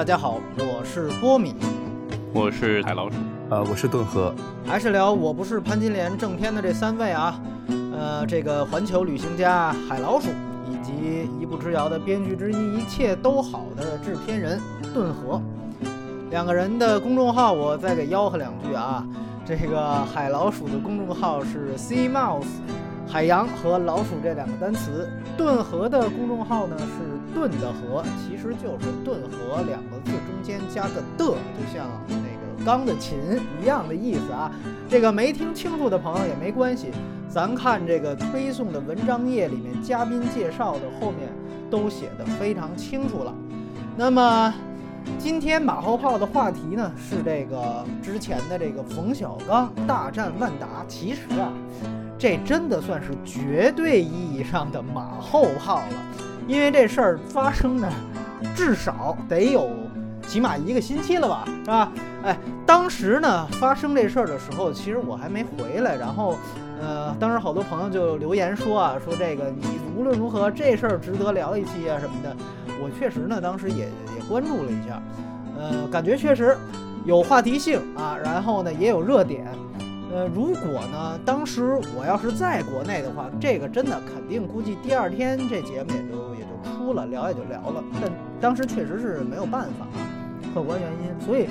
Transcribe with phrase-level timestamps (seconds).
[0.00, 1.54] 大家好，我是波米，
[2.32, 3.16] 我是海老鼠，
[3.50, 4.34] 呃，我是顿河，
[4.64, 7.38] 还是聊我不是潘金莲正片的这三位啊，
[7.92, 10.30] 呃，这个环球旅行家海老鼠，
[10.70, 14.58] 以及一步之遥的编剧之一，一切都好的制片人
[14.94, 15.38] 顿河，
[16.30, 19.06] 两个人的公众号我再给吆喝两句啊，
[19.44, 22.46] 这个海老鼠的公众号是 Sea Mouse。
[23.10, 33.18] 海洋和老鼠这两个单词，顿河的公众号呢是顿的河，其实就是顿河两个字中间加个的，就像那个钢的琴
[33.60, 34.52] 一样的意思啊。
[34.88, 36.92] 这个没听清楚的朋友也没关系，
[37.28, 41.28] 咱看这个推送的文章页里面嘉宾介绍的后面
[41.68, 43.34] 都写的非常清楚了。
[43.96, 44.54] 那么
[45.18, 51.52] 今天马后炮的话题呢是这个之前的这个冯小刚大战万达，其实啊。
[52.20, 57.90] 这真的算是绝对意义上的马后炮了，因为这事儿发生的，
[58.54, 59.70] 至少得有
[60.28, 61.92] 起码一个星期了吧，是吧？
[62.22, 66.36] 哎，当时呢发生这事儿的时候，其实我还没回来，然后，
[66.78, 72.36] 呃，当时好多朋友就留言说啊，说这个你无论如何这事儿值得聊一期啊什么的。
[72.82, 75.02] 我确实呢当时也也关注了一下，
[75.58, 76.54] 呃，感觉确实
[77.06, 79.46] 有话题性啊，然后呢也有热点。
[80.12, 87.82] 呃，如果呢，当时我要是在国内的话，这个真的肯定估计第二天这节目也就也就出了，聊也就聊了。
[88.00, 90.02] 但当时确实是没有办法啊，
[90.52, 91.24] 客观原因。
[91.24, 91.48] 所以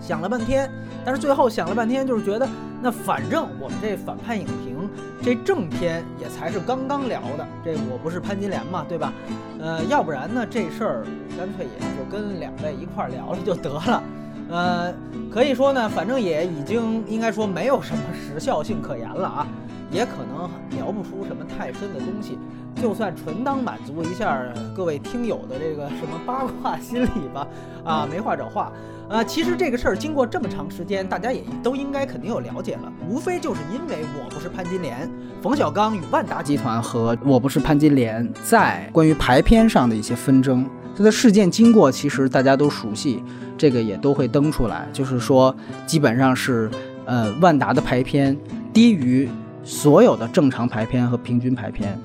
[0.00, 0.70] 想了半天，
[1.04, 2.48] 但是最后想了半天，就是觉得
[2.80, 4.88] 那反正我们这反派影评
[5.20, 9.12] 这正片也才是刚刚聊的，这我不是潘金莲嘛，对吧？
[9.58, 11.04] 呃，要不然呢，这事儿
[11.36, 14.00] 干脆也就跟两位一块聊了就得了。
[14.50, 14.92] 呃，
[15.32, 19.46] 可以说呢，反正也已经应该说没有什么时效性可言了啊，
[19.90, 22.38] 也可能聊不出什么太深的东西，
[22.80, 24.44] 就算纯当满足一下
[24.76, 27.46] 各位听友的这个什么八卦心理吧，
[27.84, 28.70] 啊，没话找话。
[29.06, 35.10] 啊，其实这个事儿经过这么长时间，大家也都应该肯定有了解了，无非就是因为我不是潘金莲，
[35.42, 40.66] 冯小刚与万达集团和我不是潘金莲在关于排片上的一些纷争。
[40.96, 43.22] 它的事件经过其实大家都熟悉，
[43.58, 45.54] 这个也都会登出来，就是说
[45.86, 46.70] 基本上是，
[47.04, 48.36] 呃，万达的排片
[48.72, 49.28] 低于
[49.64, 51.98] 所有的正常排片和平均排片，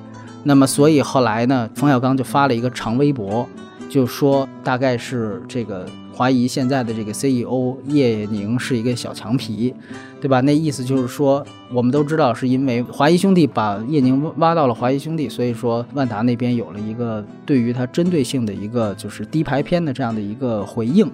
[0.44, 3.48] 那么所以后来呢，冯小刚就发了一个长微博，
[3.90, 5.86] 就说大概是这个。
[6.20, 9.74] 怀疑现在的这个 CEO 叶宁是一个小强皮，
[10.20, 10.42] 对吧？
[10.42, 11.42] 那意思就是说，
[11.72, 21.10] 我们都知道是因为华谊兄弟把叶宁挖到了华谊兄弟，所以说万达那边有了一个对于他针对性的一个就是低排片的这样的一个回应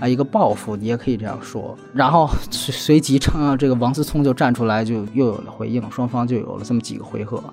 [0.00, 1.76] 啊，一个报复，你也可以这样说。
[1.92, 7.44] 然后 随即啊这个王思聪就站出来，就又有了回应，双方就有了这么几个回合。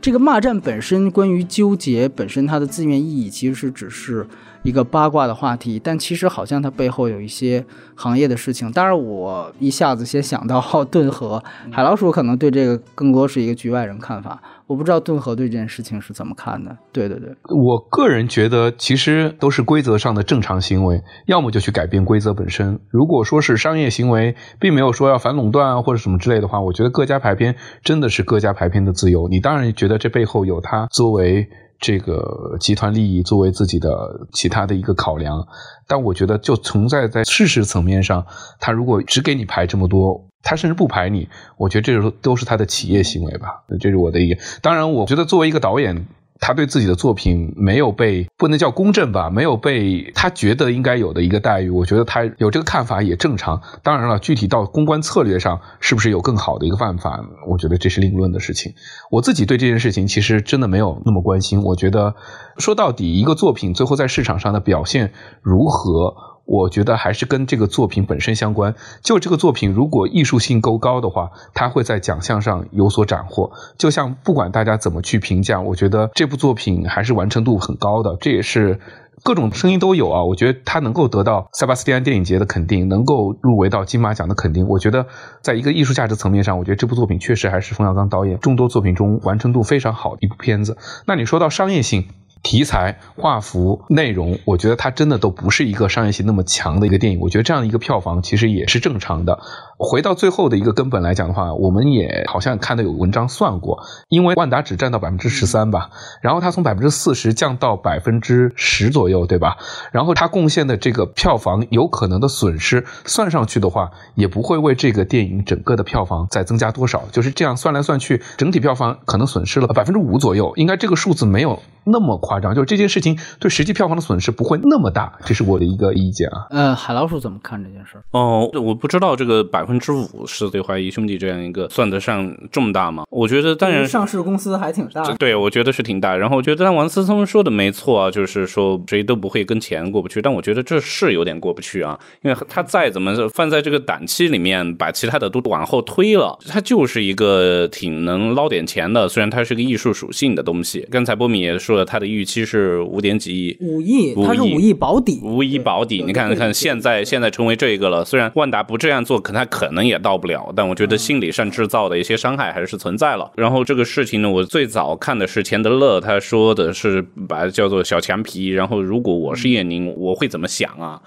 [0.00, 4.26] 这个骂战本身，关于纠结本身它的字面意义，其实是只是。
[4.62, 7.64] 一个八卦的话题，但其实好像它背后有一些
[7.94, 8.70] 行业的事情。
[8.72, 14.40] 当然，我一下子先想到顿河海老鼠，可能对这个更多是一个局外人看法。
[14.66, 16.76] 我不知道顿河对这件事情是怎么看的。
[16.92, 22.78] 对对对，我个人觉得其实都是规则上的正常行为，要么就去改变规则本身。
[22.90, 29.28] 如果说是商业行为，并没有说要反垄断啊或者什么之类的话，我觉得各家排片真的是各家排片的自由。
[29.28, 31.48] 你当然觉得这背后有它作为。
[31.80, 35.46] 这个集团利益作为自己的其他的一个考量，
[35.86, 38.26] 但我觉得就存在在事实层面上，
[38.58, 44.40] 他如果只给你排这么多，他甚至不排你，我觉得这都都是他的企业行为吧，这是我的一个。
[44.60, 46.06] 当然，我觉得作为一个导演。
[46.40, 53.62] 他对自己的作品没有被不能叫公正吧，没有被他觉得应该有的一个待遇，我觉得他有这个看法也正常。
[53.82, 58.74] 当然了，具体到公关策略上是不是有更好的一个办法，我觉得这是另论的事情。
[59.10, 61.62] 我自己对这件事情其实真的没有那么关心。
[61.62, 62.14] 我觉得
[62.58, 65.12] 说到底，一个作品最后在市场上的表现
[65.42, 66.27] 如何？
[66.48, 68.74] 我觉得还是跟这个作品本身相关。
[69.02, 73.52] 就这个作品，如果艺术性够高的话，它会在奖项上有所斩获。
[73.76, 78.16] 就像不管大家怎么去评价，我觉得这部作品还是完成度很高的。
[78.18, 78.80] 这也是
[79.22, 80.24] 各种声音都有啊。
[80.24, 84.66] 我觉得它能够得到塞巴斯蒂安电影节的肯定，能够入围到金马奖的肯定。
[84.68, 85.06] 我觉得
[85.42, 90.78] 在一个艺术价值层面上，我觉得这部作品确实还是冯小刚导演众多作品中完成度非常好的一部片子。
[91.06, 92.08] 那你说到商业性？
[92.48, 97.20] 题材、画幅、内容，我觉得它真的都不是一个商业性那么强的一个电影。
[97.20, 99.38] 我觉得这样一个票房其实也是正常的。
[99.76, 105.90] 回到最后的一个根本来讲的话，我们也好像看到有文章算过，因为万达只占到百分之十三吧，
[106.22, 109.58] 然后它从百分之四十降到百分之十左右，对吧？
[109.92, 117.04] 然后它贡献的这个票房有可能的损失算上去的话，也不会为这个电影整个的票房再增加多少。
[117.12, 126.46] 就是这样算来算去，整体票房可能损失了百分之五左右，应该这个数字没有那么夸张，就是这件事情对实际票房的损失不会那么大，这是我的一个意见啊。
[126.50, 128.00] 呃，海老鼠怎么看这件事？
[128.10, 133.04] 哦，我不知道这个百分之五是对怀疑兄弟这样一个算得上重大吗？
[133.10, 136.16] 我觉得当然上市公司还挺大，对，我觉得是挺大。
[136.16, 150.86] 然后我觉得但王思聪说的没错啊，就是说谁都不会跟钱过不去，但我觉得这是有点过不去啊，因为他再怎么放在这个档期里面，把其他的都往后推了，他就是一个挺能捞点钱的，虽然它是个艺术属性的东西。
[150.90, 156.02] 刚才波米也说了，他的预期是五点几亿，五亿，他是五亿保底，五亿保底。
[156.06, 163.30] 你看看现在现在成为这个了，虽然万达不这样做，可他可能也到不了，但我觉得心理上制造的一些伤害还是存在了。
[163.36, 168.48] 然后这个事情呢，我最早看的是钱德勒，他说的是把它叫做小强皮。
[168.48, 171.00] 然后如果我是叶宁，我会怎么想啊？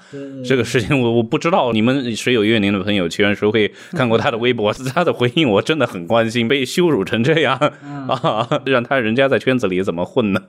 [0.46, 4.72] 这个事情我我不知道，你们谁有叶宁的朋友，请问谁会看过他的微博？
[4.94, 7.56] 他的回应我真的很关心，被羞辱成这样
[8.08, 10.42] 啊，让他人家在圈子里怎么混呢？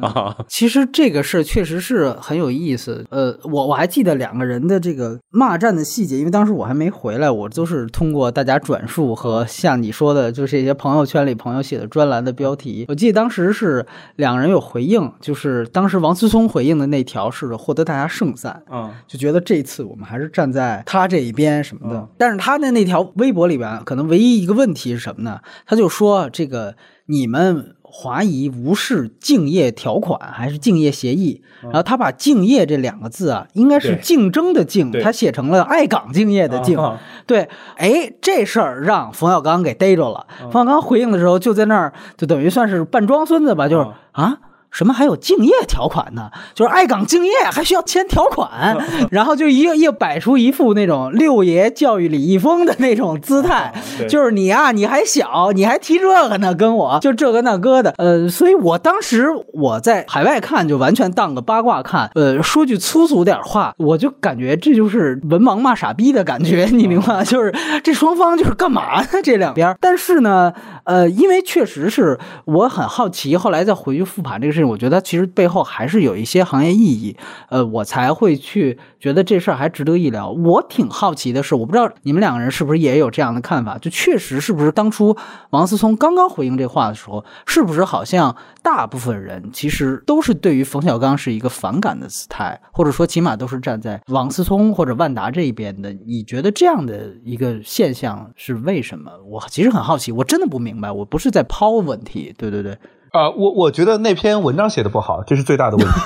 [0.00, 3.04] 啊，其实这个事儿确实是很有意思。
[3.10, 12.84] 呃，我我还记得两个人的这个骂战的细节，因为当时我还没回来，我都是通过大家转述和像你说的，就是一些朋友圈里朋友写的专栏的标题。
[12.88, 13.84] 我记得当时是
[14.16, 22.08] 两个人有回应，就是当时王思聪回应的那条是获得大家盛赞，嗯，就觉得这次我们还是站在他这一边什么的。
[22.16, 25.40] 但是他的那条微博里边，可能唯一一个问题是什么呢？
[25.66, 26.76] 他就说这个
[27.06, 27.72] 你们。
[27.98, 31.40] 华谊无视竞业条款还是竞业协议？
[31.62, 36.78] 然后他把“竞业”这两个字啊，应该是竞争的“竞”，他写成了爱岗敬业的“敬”。
[37.26, 40.26] 对，哎，这事儿让冯小刚给逮着了。
[40.52, 44.40] 冯小刚回应的时候，就在那儿，就等于算是扮装孙子吧，就是啊。
[44.76, 46.30] 什么还有敬业条款呢？
[46.52, 48.76] 就是爱岗敬业还需要签条款，
[49.10, 53.72] 然后就一一摆出一副那种六爷教育李易峰的那种姿态，
[54.06, 67.24] 就是你啊，你还小，你还提这个呢，跟我就这个那个的，呃，所以我当时我在海外看就完全当个八卦看，呃，说句粗俗点话，我就感觉这就是文盲骂傻逼的感觉，你明白吗？
[67.24, 67.50] 就是
[67.82, 69.08] 这双方就是干嘛呢？
[69.24, 70.52] 这两边，但是呢，
[70.84, 74.65] 呃，因为确实是我很好奇，后来再回去复盘这个事情。
[74.66, 77.16] 我觉得其实背后还是有一些行业意义，
[77.48, 80.30] 呃，我才会去觉得这事儿还值得一聊。
[80.30, 83.78] 我挺好奇的是，我不知道你们两个人是不是也有这样的看法？
[83.78, 85.16] 就确实是不是当初
[85.50, 95.92] 王思聪刚刚回应这话的时候，是不是好像大部分人其实都是对于冯小刚是一个反感的姿态，或者说起码都是站在王思聪或者万达这一边的？
[96.06, 99.10] 你觉得这样的一个现象是为什么？
[99.26, 100.90] 我其实很好奇，我真的不明白。
[100.90, 102.76] 我不是在抛问题，对对对。
[103.16, 105.92] 啊，我我觉得那篇文章写的不好，这是最大的问题。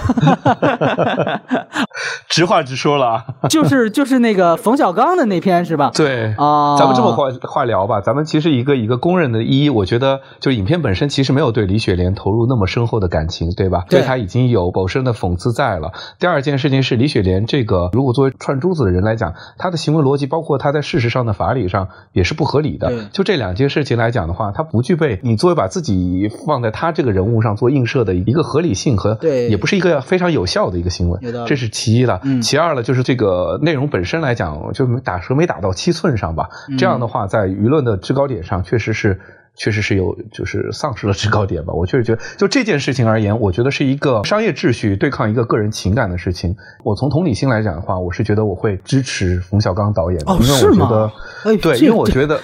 [2.28, 5.90] 直话直说了， 就是就是那个冯小刚的那篇是吧？
[5.94, 13.84] 对啊，咱们这么话话聊吧，咱们其实一个一个公认的一，我觉得就影片本身其实没有对李雪莲投入那么深厚的感情，对吧？
[13.88, 15.92] 对他已经有某深的讽刺在了。
[16.18, 23.08] 第二件事情是李雪莲这个，如果作为串珠子的人来讲，他的行为逻辑，包括他在事实上的法理上也是不合理的。
[23.12, 31.18] 就这两件事情来讲的话，他不具备你作为把自己放在他这个人物上做映射的一个合理性和，对，也不是一个非常有效的一个行为。
[31.46, 32.20] 这是其一了。
[32.42, 36.48] 其二呢，就是这个内容本身来讲，就打蛇没打到七寸上吧。
[36.76, 39.20] 这样的话，在舆论的制高点上，确实是。
[39.60, 41.74] 确实是有，就是丧失了制高点吧。
[41.74, 46.56] 我确实觉得，就这件事情而言，我觉得是一个商业秩序对抗一个个人情感的事情。
[46.82, 51.10] 我从同理心来讲的话，我是觉得我会支持冯小刚导演的，因为我觉得，
[51.58, 52.40] 对，因为我觉得，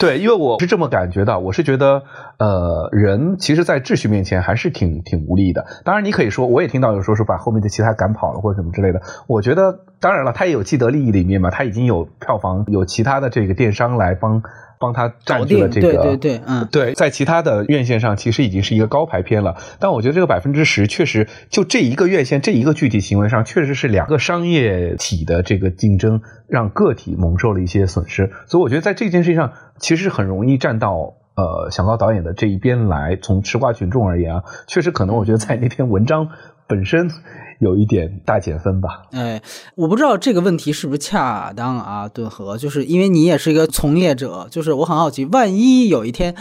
[0.00, 1.38] 对，因为我是这么感觉的。
[1.38, 2.02] 我是觉得，
[2.38, 5.64] 呃，人其实，在秩序面前还是挺挺无力的。
[5.84, 9.00] 当然，你可以说，我也听到有说是把后面的其他赶跑了或者什么之类的。
[9.28, 14.42] 我觉得，当然了，他也有既得利益里面嘛，他已经有票房，有其他的这个电商来帮。
[14.78, 33.16] 帮他占据了这个，对对对，嗯，对，在其他的院线上其实已经是一个高排片了，但我觉得这个百分之十确实就这一个院线这一个具体行为上，确实是两个商业体的这个竞争，让个体蒙受了一些损失，所以我觉得在这件事情上，其实很容易站到呃小高导演的这一边来。
[33.20, 36.30] 从吃瓜群众而言啊，确实可能我觉得在那篇文章
[36.68, 37.10] 本身。
[37.60, 39.02] 有一点大减分吧？
[39.10, 39.42] 哎，
[39.74, 42.06] 我不知道这个问题是不是恰当啊？
[42.06, 46.36] 顿河，就是因为你也是一个从业者，就是我很好奇，万一有一天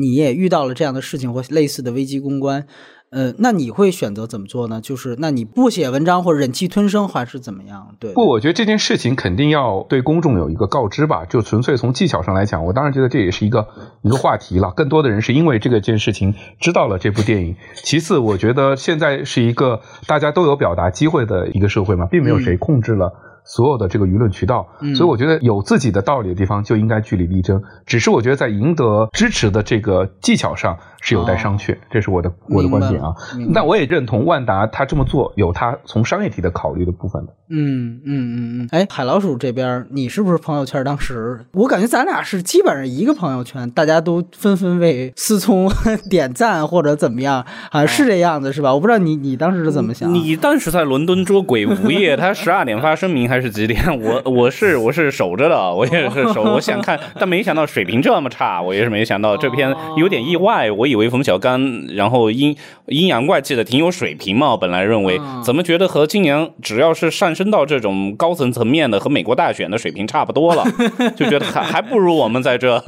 [0.00, 2.64] 你也遇到了这样的事情或类似的危机公关。
[3.10, 4.80] 呃，那你会选择怎么做呢？
[4.80, 7.96] 就是那你不写文章或者忍气吞声，还是怎么样？
[7.98, 11.24] 对，不，我觉得这件事情肯定要对公众有一个告知吧。
[11.24, 13.66] 就纯粹从技巧上来讲，我当然觉得这也是一个
[14.02, 14.70] 一个话题了。
[14.76, 17.56] 更多的人是因为这个件事情知道了这部电影。
[17.74, 23.12] 其次，我觉得现在是一个大家都有表达机会的一个社会嘛，并没有谁控制了。
[23.52, 27.60] 所有的这个舆论渠道，所以我觉得有自己的道理的地方就应该据理力争。
[27.84, 31.76] 只是我觉得在赢得支持的这个技巧上，是有待商榷。
[31.90, 33.12] 这是我的我的观点啊。
[33.52, 37.32] 但我也认同万达他这么做有他从商业体的考虑的部分的。
[37.48, 38.68] 嗯嗯嗯嗯。
[38.70, 41.44] 哎，海老鼠这边，你是不是朋友圈当时？
[41.52, 45.68] 我感觉咱俩是基本上一个朋友圈，大家都纷纷为思聪
[46.08, 48.72] 点赞或者怎么样，好像是这样子是吧？
[48.72, 50.14] 我不知道你你当时是怎么想。
[50.14, 53.80] 你当时在伦敦捉鬼无夜，他十二点发声明还是几点？
[54.00, 60.70] 我我是我是守着的，我也是守， 我想看，但没想到水平这么差，我也是没想到这篇有点意外。
[60.70, 61.60] 我以为冯小刚
[61.94, 62.56] 然后阴
[62.86, 70.64] 阴阳怪气的挺有水平嘛，本来认为怎么觉得和今年只要是上升到这种高层层面的和美国大选的水平差不多了，
[71.16, 72.82] 就觉得还还不如我们在这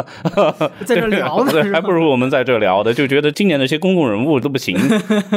[0.84, 4.76] 在这聊的，还不如我们在这聊的，就觉得今年那些公共人物都不行，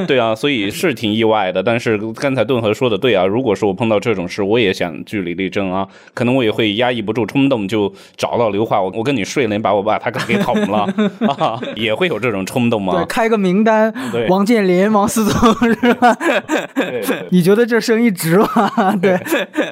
[0.07, 1.61] 对啊，所以是挺意外的。
[1.61, 10.87] 但是刚才顿河说的对啊，如果说我碰到这种事，我也想据理力争啊，可能我也会压抑不住冲动，就找到刘化，我我跟你睡了，你把我把他给捅了
[11.37, 12.93] 啊，也会有这种冲动吗？
[12.95, 13.93] 对，开个名单，
[14.29, 16.17] 王健林、王思聪是吧？
[17.29, 18.95] 你觉得这生意值吗？
[19.01, 19.19] 对，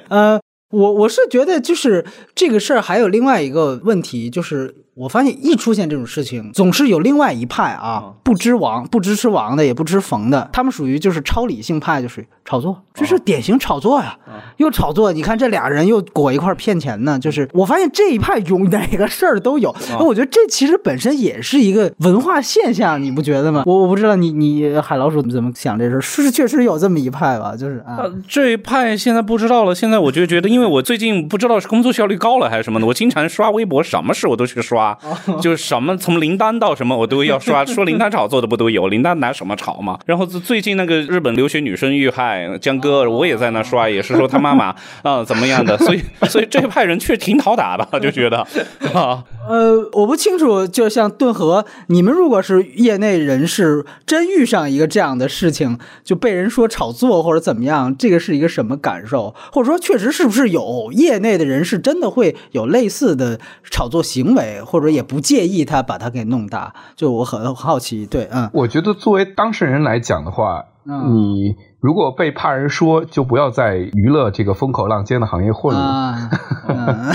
[0.09, 0.39] 呃。
[0.73, 14.17] 我我是觉得，就是这个事儿还有另外一个问题，就是我发现一出现这种事情，总是有另外一派啊，不知王、不支持王的，也不支冯的，他们属于就是超理性派，就是炒作，这是典型炒作呀，
[14.57, 15.13] 又炒作。
[15.13, 19.73] 你看这俩人又裹一块骗钱呢，就是我发现这一派有哪个事儿都有。
[19.91, 23.63] 那我觉得这其实本身也是一个文化现象，你不觉得吗？
[23.65, 27.55] 我我不知道你你海老鼠怎么想这事，是确实有这么一派吧？
[27.55, 30.73] 就是啊，这一派现在不知道了，现在我就觉得因为。
[30.73, 34.82] 我最近不知道是工作效率高了还是什么的，我经常刷微博，什么事我都去刷，
[35.41, 38.87] 就是什么从林丹到什么我都要刷， 说林丹炒作的不都有？
[38.87, 39.99] 林丹拿什么炒嘛？
[40.05, 48.37] 然后最近那个日本留学女生遇害，江哥我也在那刷，也是说他妈妈啊怎么样的，所以所以这一派人确实挺讨打的，就觉得
[48.93, 59.33] 啊，呃，我不清楚，就像顿河，你们如果是业内人士，真遇上一个这样的事情，就被人说炒作或者怎么样，这个是一个什么感受？
[59.51, 60.43] 或者说确实是不是？
[60.53, 63.39] 有业内的人士真的会有类似的
[63.71, 66.73] 炒作行为，或者也不介意他把它给弄大。
[66.95, 76.15] 就我很好奇，对，嗯，我觉得作为当事人来讲的话，你如果被怕人说，就不要在娱乐这个风口浪尖的行业混了。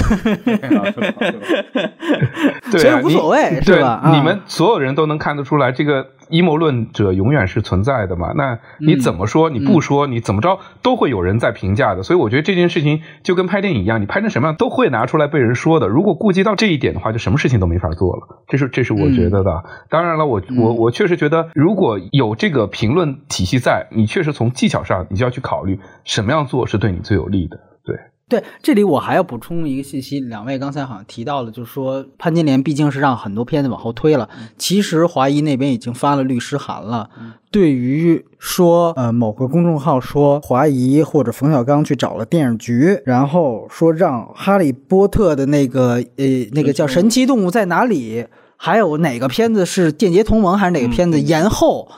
[2.70, 4.02] 对，所以无所谓，是吧？
[4.12, 6.08] 你们所有人都能看得出来这个。
[6.30, 8.34] 阴谋论者永远是存在的嘛？
[8.36, 9.48] 那你怎么说？
[9.48, 12.02] 你不说，你怎么着都会有人在评价的。
[12.02, 15.88] 所以我觉得这件事情就跟拍电影一样，你拍成什么样都会拿出来被人说的。
[15.88, 18.42] 如果顾及到这一点的话，就什么事情都没法做了。
[18.46, 19.64] 这是这是我觉得的。
[19.88, 27.56] 当然了，我我我确实觉得，如果有这个评论体系在，你确实从技巧上，你就要去考虑什么样做是对你最有利的。
[27.84, 27.96] 对。
[28.28, 37.08] 对，这里我还要补充一个信息，两位刚才好像提到了，就是说潘金莲毕竟是让很多片子往后推了，其实华谊那边已经发了律师函了。
[37.50, 48.22] 对于说，呃，某个公众号说华谊或者冯小刚去找了电影局，然后说让《哈利波特》的那个，呃，那个叫《神奇动物在哪里》，
[48.58, 51.88] 还有哪个片子是《间谍同盟》还是哪个片子延后，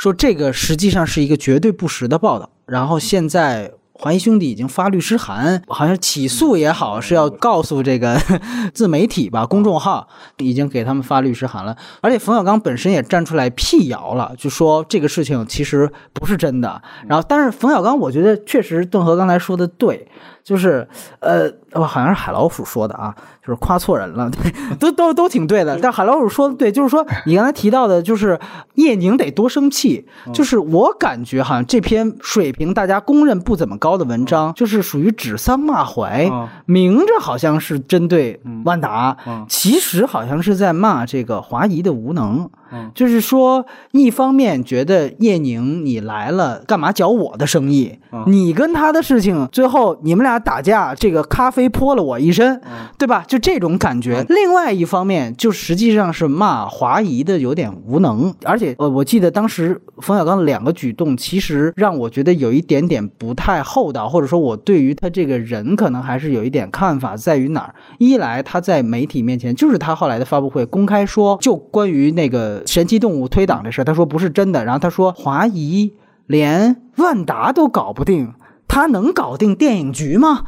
[0.00, 2.48] 说这个实际上是一个绝对不实的报道。
[2.64, 3.70] 然后现在。
[4.00, 8.18] 华谊兄弟已经发律师函，好像起诉也好，是要告诉这个
[8.72, 11.76] 自媒体吧，公众号已经给他们发律师函了。
[12.00, 16.80] 而且冯小刚本身也站出来辟谣了，就说这个事情其实不是真的。
[17.06, 20.08] 然后，但是冯小刚，我觉得确实邓和刚才说的对。
[20.42, 20.88] 就是，
[21.20, 23.14] 呃，好像是海老鼠说的啊，
[23.46, 25.78] 就是夸错人了， 对，都都都挺对的。
[25.78, 28.40] 但海老鼠说的对，就是说你刚才提到的，就是
[28.74, 30.08] 叶宁得多生气。
[30.32, 36.30] 就是我感觉好像这篇水平大家公认不怎么高的文章，就是属于指桑骂槐，
[36.66, 39.16] 明着好像是针对万达，
[39.48, 42.50] 其实好像是在骂这个华谊的无能。
[42.94, 47.98] 就是说，一方面觉得叶宁你来了干嘛搅我的生意？
[48.26, 52.60] 你跟他的事情，最后你们俩打架，这个咖啡泼了我一身，
[52.98, 53.24] 对吧？
[53.26, 54.24] 就这种感觉。
[54.28, 67.74] 另外一方面，就实际上是骂华谊的有点无能，而且呃，我记得当时冯小刚的两个举动，其实让我觉得有一点点不太厚道，或者说我对于他这个人可能还是有一点看法，在于哪儿？
[67.98, 72.59] 一来他在媒体面前，就是他后来的发布会公开说，就关于那个。
[72.66, 74.64] 神奇动物推挡这事，他说不是真的。
[74.64, 75.92] 然后他说华谊
[76.26, 78.34] 连万达都搞不定，
[78.68, 80.42] 他能搞定电影局吗？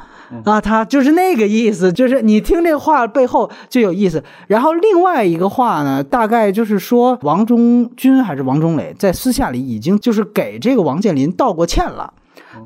[0.45, 4.25] 啊，他就是那个意思，就是你听这话背后就有意思。
[4.47, 12.14] 然后另外一个话呢，大概就是说王中军还是王中磊在私下里已经就是给这个王健林道过歉了，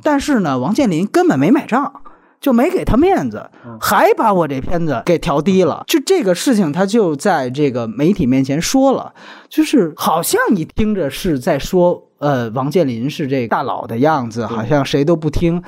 [0.02, 1.92] 但是呢，王健林根本没买账。
[2.40, 3.48] 就没给他面子，
[3.80, 5.84] 还把我这片子给调低了。
[5.86, 9.12] 就这个事情，他就在这个媒体面前说了，
[9.48, 15.62] 就是好像你听着是在说，呃，王健林是这大佬的样子，好像谁都不听。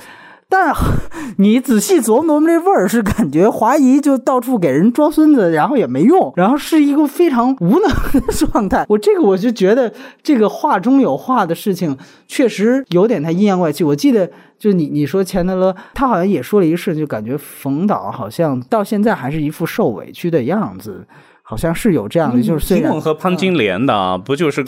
[0.50, 0.74] 但
[1.36, 7.82] 你仔细琢磨琢磨，这味儿是感觉华谊就到处给人装孙子，然后也没用，然后是一个非常无能
[8.14, 8.86] 的状态。
[8.88, 11.94] 我这个我就觉得这个话中有话的事情，
[12.26, 13.84] 确实有点太阴阳怪气。
[13.84, 21.06] 我记得就你你说钱德勒，他好像也说了一个事，就感觉冯导好像到现在还是一副受委屈的样子。
[21.48, 24.62] 好像是有这样的，就是虽然和潘金莲的不就是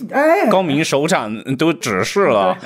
[0.50, 2.56] 高明首长都指示了，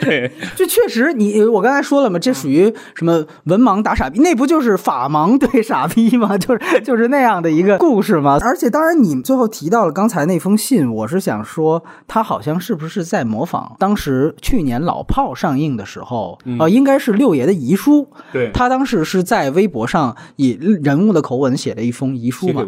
[0.00, 6.38] 对， 这确实你我刚才说了嘛，这属于什么文盲打傻逼，那不就是法盲对傻逼吗？
[6.38, 8.38] 就是就是那样的一个故事吗？
[8.42, 16.68] 而且当然，你最后提到了刚才那封信，我是想说，他好像是不是在模仿当时去年老炮上映的时候啊？
[16.68, 22.64] 应该是六爷的遗书，对他当时是在微博上以人物的口吻写了一封遗书嘛。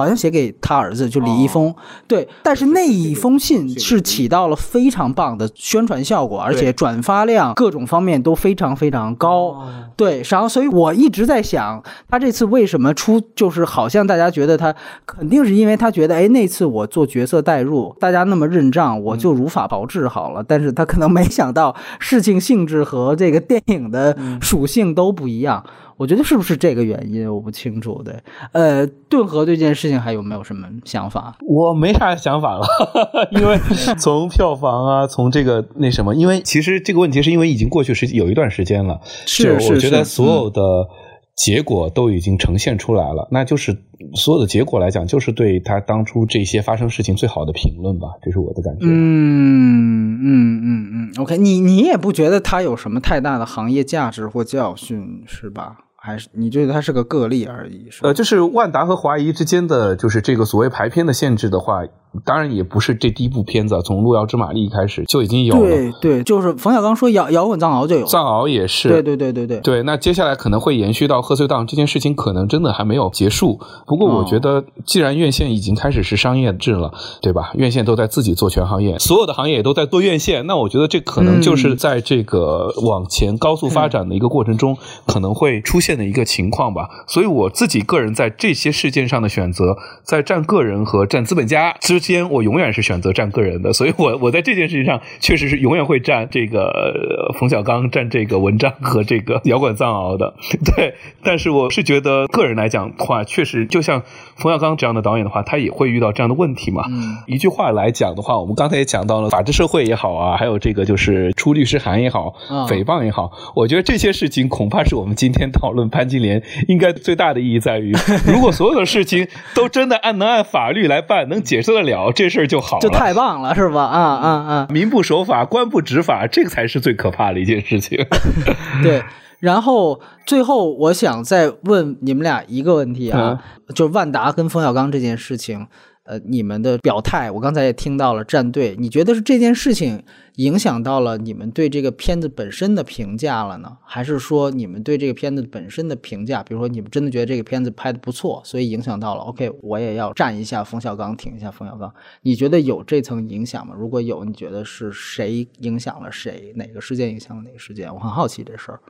[0.00, 1.74] 好像写给他儿子，就李易峰，
[2.08, 25.62] 对，但是那一封信是起到了非常棒的宣传效果，而且转发量各种方面都非常非常高，对，然后所以我一直在想，他这次为什么出，就是好像大家觉得他肯定是因为他觉得，哎，那次我做角色代入，大家那么认账，我就如法炮制好了，但是他可能没想到事情性质和这个电影的属性都不一样。
[26.00, 27.30] 我觉得是不是这个原因？
[27.30, 28.00] 我不清楚。
[28.02, 28.14] 对，
[28.52, 31.36] 呃，顿河对这件事情还有没有什么想法？
[31.46, 32.66] 我没啥想法了，
[33.32, 33.58] 因为
[33.98, 40.88] 从票房啊，从这个那什么，因为其实这个问题是因为已经过去时有一段时间了，是我觉得所有的
[41.36, 43.76] 结果都已经呈现出来了，那就是
[44.14, 48.86] 所有的结果来讲，就是对他当初这些发生事情最好的评论吧，这是我的感觉。
[48.86, 55.76] 嗯嗯嗯嗯，OK，你你也不觉得他有什么太大的行业价值或教训是吧？
[56.02, 57.90] 还是你觉得它是个个例而已？
[58.00, 61.84] 呃，就是万达和华谊之间的，就是这个所谓排片的限制的话。
[62.24, 65.60] 当然也不是这第一部片子，从《路遥知马力》开始就已经有了。
[65.60, 68.88] 对对，就是冯小刚说摇摇滚藏獒就有，藏獒也是。
[68.88, 69.60] 对对对对对。
[69.60, 73.60] 对，那接下来可能会延续到贺岁档，这件事情可能真的还没有结束。
[73.86, 76.92] 不过我觉得，既然院线已经开始是商业制了，
[77.22, 77.52] 对吧？
[77.54, 86.88] 院线都在自己做全行业，所有的行业也都在做院线，那我觉得这可能就是在这个往前高速发展的一个过程中可能会出现的一个情况吧。
[87.06, 92.80] 所以我自己个人在这些事件上的选择，在站个人和站资本家之间，我永远是。
[92.80, 100.34] 选择站个人的，所以我我在这件事情上确实是永远会站这个冯小刚，站这个文章和这个摇滚藏獒的。
[100.74, 104.02] 对，但是我是觉得个人来讲的话，确实就像
[104.36, 106.84] 冯小刚这样的导演的话，他也会遇到这样的问题嘛。
[107.26, 112.34] 一句话来讲的话，我们刚才也讲到了法治社会也好啊，还有这个就是出律师函也好，
[112.66, 117.92] 诽谤也好，我觉得这些事情恐怕是我们今天讨论潘金莲应该最大的意义在于，
[118.26, 122.80] 如果所有的事情都真的按能按法律来办，能解释得了，这事儿就好了。
[122.80, 123.82] 就太棒了，是吧？
[123.84, 124.66] 啊啊啊！
[124.70, 127.98] 民不守法，官不执法，这个才是最可怕的一件事情。
[128.82, 129.02] 对，
[129.38, 133.38] 然后最后我想再问你们俩一个问题啊，
[133.74, 135.66] 就是万达跟冯小刚这件事情。
[136.04, 138.24] 呃，你们的表态，我刚才也听到了。
[138.24, 140.02] 站队，你觉得是这件事情
[140.36, 143.76] 影响到了你们对这个片子本身的评价了呢？
[143.84, 151.92] 还是说你们对这个片子本身的评价，比如说你们真的觉得这个片子拍的不错，所以影响到了？OK，我也要站一下冯小刚，挺一下冯小刚。
[152.22, 153.74] 你觉得有这层影响吗？
[153.76, 156.52] 如果有，你觉得是谁影响了谁？
[156.56, 157.92] 哪个事件影响了哪个事件？
[157.94, 158.80] 我很好奇这事儿。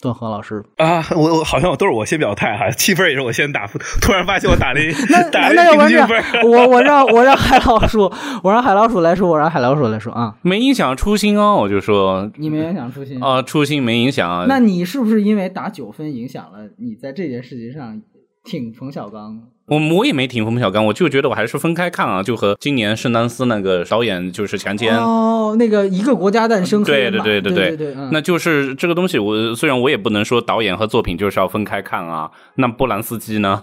[0.00, 0.64] 段和老师。
[0.76, 3.66] 啊，我我好像都是我先表态哈，七分也是我先打，
[4.00, 4.92] 突然发现我打了一
[5.30, 8.10] 打了平均分，我我让 我让海老鼠，
[8.42, 12.30] 我让海老鼠来说，我让海老鼠来说啊，没影响初心哦，我就说。
[12.36, 18.00] 你没影响初心啊，初心没影响啊，那你是不是因为打九分影响了你在这件事情上
[18.44, 19.40] 挺冯小刚？
[19.70, 29.16] 我我也没挺冯小刚，我就觉得我还是分开看啊，就和今年圣丹斯那个导演就是强奸哦，那个一个国家诞生，对对对对对对，那就是这个东西。
[29.16, 32.28] 我虽然我也不能说导演和作品就是要分开看啊。
[32.56, 33.62] 那波兰斯基呢？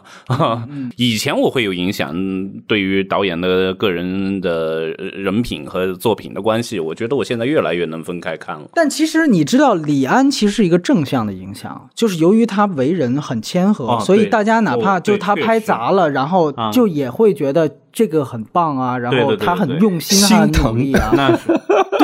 [0.95, 2.15] 以前我会有影响，
[2.67, 8.67] 对于导演的个人的人品和作品的关系，我觉得我现在越来越能分开看了。
[8.73, 20.91] 但其实你知道，李安其实是一个正向的影响，就是由于他为人很谦和，所以大家哪怕就他拍砸了，然后就也会觉得这个很棒啊，然后他很用心啊，心疼。
[20.93, 21.11] 啊。
[21.13, 21.51] 那是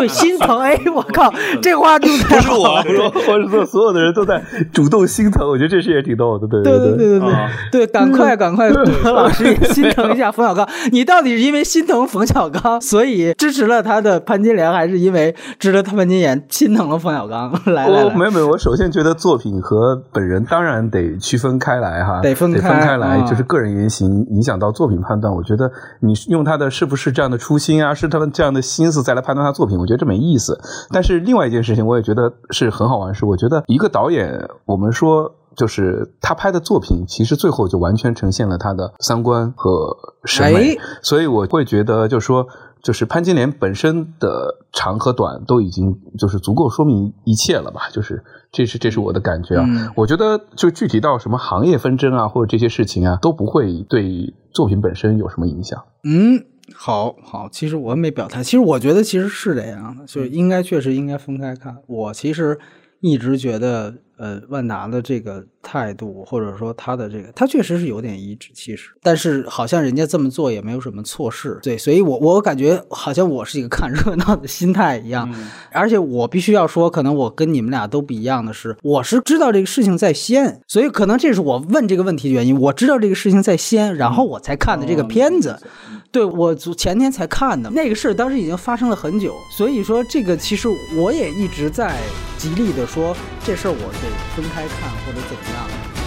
[0.03, 0.59] 对， 心疼。
[0.59, 2.75] 哎，我靠，这话就不是我，
[3.27, 5.47] 我是说所有的人都在主动心疼。
[5.47, 7.29] 我觉得这事也挺逗的，对对对对对对
[7.71, 8.69] 对，赶快赶快，
[9.03, 10.67] 何老师也心疼一下冯小刚。
[10.91, 17.51] 你到底是因为心疼冯小刚，所以支持了他的潘金莲，还是因为支持他潘金莲心疼了冯小刚？
[17.65, 25.33] 来来来，没有没有，我首先觉得作品和本人当然得区分开来哈，得分得分开来，就是个人言行影响到作品判断。
[25.33, 30.59] 我觉得你用他的是不是这样的初心啊，是他们这样的心思再来判断他作品，我觉得这没意思。
[30.91, 40.77] 但是另外一件事情，我也觉得是很好玩，是我觉得一个导演，我们说就是他拍的作品，其实最后就完全呈现了他的三观和审美。
[41.01, 42.47] 所以我会觉得，就是说，
[42.81, 47.83] 就是潘金莲本身的长和短都已经就是足够说明一切了吧？
[47.91, 49.65] 就是这是这是我的感觉啊。
[49.95, 55.83] 我觉得就具体到什么行业纷争啊，或者这些事情啊，都不会对作品本身有什么影响。
[56.03, 56.45] 嗯。
[56.73, 58.43] 好好，其实我没表态。
[58.43, 61.77] 其实我觉得其实是这样的，就是应该确实应该分开看。
[61.87, 62.59] 我其实
[63.01, 63.95] 一直觉得。
[64.15, 75.33] 呃，万达的这个态度，或者说他的这个，他确实是有点颐指气使，但是好像人家这么做也没有什么错事，对，所以我我感觉好像我是一个看热闹的心态一样，
[75.71, 85.57] 而且我必须要说，可能我跟你们俩都不一样的是，我是知道这个事情在先，所以可能这是我问这个问题的原因，我知道这个事情在先，然后我才看的这个片子，
[86.11, 87.69] 对我前天才看的。
[87.69, 91.97] 那个事，当时已经发生了很久，所以说这个其实我也一直在
[92.37, 93.93] 极力的说这事儿我。
[94.03, 95.63] 得分开看或者怎么样，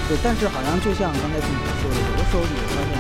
[0.09, 2.93] 对，但是好像就像刚才静姐说的，有的时候你会发现，